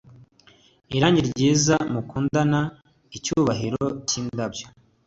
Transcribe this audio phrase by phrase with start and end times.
[0.97, 2.59] Irangi ryiza mukundana
[3.17, 4.65] icyubahiro cyindabyo